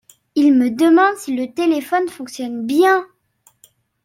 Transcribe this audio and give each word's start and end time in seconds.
Il 0.33 0.57
me 0.57 0.71
demande 0.71 1.15
si 1.17 1.35
le 1.35 1.53
téléphone 1.53 2.09
fonctionne 2.09 2.65
bien!… 2.65 3.05